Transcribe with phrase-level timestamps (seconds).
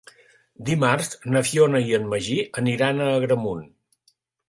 [0.69, 3.65] Dimarts na Fiona i en Magí aniran a Agramunt.